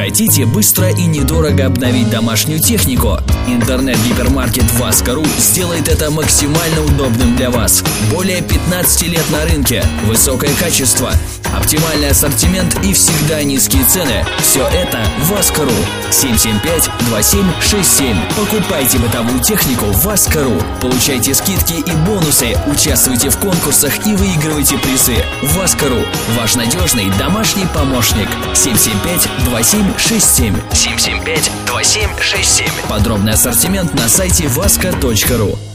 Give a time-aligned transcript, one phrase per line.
[0.00, 3.18] Хотите быстро и недорого обновить домашнюю технику?
[3.46, 7.84] Интернет-гипермаркет Васка.ру сделает это максимально удобным для вас.
[8.10, 11.12] Более 15 лет на рынке, высокое качество,
[11.54, 14.26] оптимальный ассортимент и всегда низкие цены.
[14.40, 15.70] Все это Васка.ру.
[16.10, 18.16] 775-2767.
[18.36, 20.60] Покупайте бытовую технику Васка.ру.
[20.80, 25.16] Получайте скидки и бонусы, участвуйте в конкурсах и выигрывайте призы.
[25.42, 26.04] Васка.ру.
[26.38, 28.28] Ваш надежный домашний помощник.
[28.54, 30.54] 775-2767.
[30.72, 32.88] 775-2767.
[32.88, 35.69] Подробный ассортимент на сайте vaska.ru.